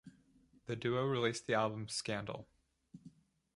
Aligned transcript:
The 0.65 0.75
duo 0.75 1.05
released 1.05 1.45
the 1.45 1.53
album 1.53 1.87
"Scandal". 1.87 2.47